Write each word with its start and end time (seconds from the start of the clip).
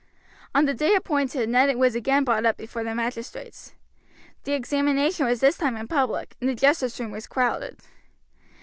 On 0.55 0.65
the 0.65 0.73
day 0.73 0.95
appointed 0.95 1.47
Ned 1.47 1.75
was 1.75 1.93
again 1.93 2.23
brought 2.23 2.43
up 2.43 2.57
before 2.57 2.83
the 2.83 2.95
magistrates. 2.95 3.75
The 4.45 4.53
examination 4.53 5.27
was 5.27 5.41
this 5.41 5.59
time 5.59 5.77
in 5.77 5.87
public, 5.87 6.35
and 6.41 6.49
the 6.49 6.55
justice 6.55 6.99
room 6.99 7.11
was 7.11 7.27
crowded. 7.27 7.77